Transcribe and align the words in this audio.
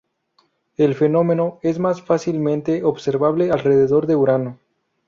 El 0.77 0.95
fenómeno 0.95 1.59
es 1.61 1.77
más 1.77 2.01
fácilmente 2.01 2.83
observable 2.83 3.51
alrededor 3.51 4.07
de 4.07 4.15
Urano. 4.15 4.59